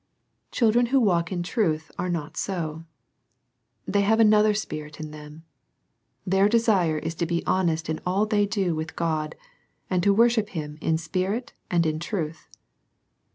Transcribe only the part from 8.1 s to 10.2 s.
they do with God, and to